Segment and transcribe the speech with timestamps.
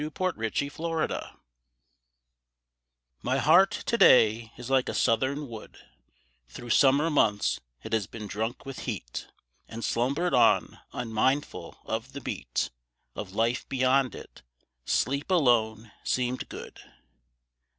[0.01, 1.23] RETURNED BIRDS
[3.21, 5.77] My heart to day is like a southern wood,
[6.47, 9.27] Through summer months it has been drunk with heat;
[9.67, 12.71] And slumbered on unmindful of the beat
[13.13, 14.41] Of life beyond it:
[14.85, 16.79] sleep alone seemed good.